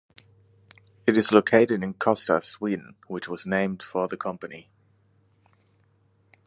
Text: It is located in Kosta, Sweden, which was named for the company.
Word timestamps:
It 1.05 1.15
is 1.15 1.31
located 1.31 1.83
in 1.83 1.93
Kosta, 1.93 2.43
Sweden, 2.43 2.95
which 3.05 3.27
was 3.27 3.45
named 3.45 3.83
for 3.83 4.07
the 4.07 4.17
company. 4.17 4.71